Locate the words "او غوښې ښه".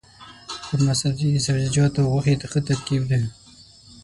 2.03-2.59